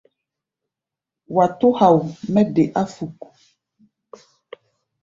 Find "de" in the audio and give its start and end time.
2.55-2.63